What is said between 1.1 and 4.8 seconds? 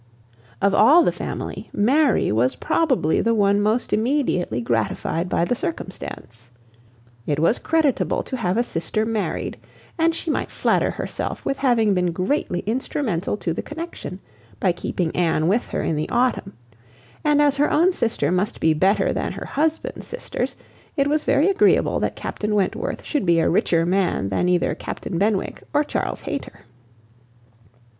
family, Mary was probably the one most immediately